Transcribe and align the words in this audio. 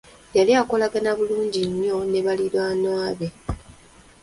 Yali 0.37 0.51
akolagana 0.61 1.11
bulungi 1.17 1.61
nnyo 1.69 1.97
ne 2.11 2.19
balirwana 2.25 2.93
be. 3.17 3.27